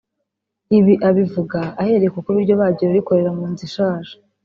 Ibi 0.77 0.93
abivuga 1.09 1.59
ahereye 1.81 2.11
ku 2.13 2.19
kuba 2.25 2.37
iryo 2.41 2.55
bagiro 2.61 2.89
rikorera 2.97 3.31
mu 3.37 3.45
nzu 3.51 3.63
ishaje 3.69 4.13